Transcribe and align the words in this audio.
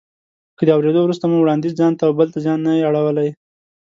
که 0.57 0.63
د 0.65 0.69
اورېدو 0.77 0.99
وروسته 1.03 1.25
مو 1.25 1.37
وړانديز 1.39 1.73
ځانته 1.79 2.01
او 2.07 2.13
بل 2.19 2.27
ته 2.33 2.39
زیان 2.45 2.59
نه 2.65 2.71
اړوي. 2.89 3.29